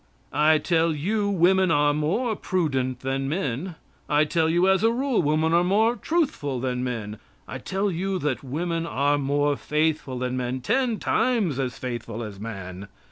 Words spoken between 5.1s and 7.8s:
women are more truthful than men. I